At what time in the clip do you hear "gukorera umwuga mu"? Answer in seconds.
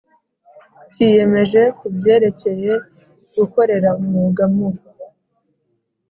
3.37-4.69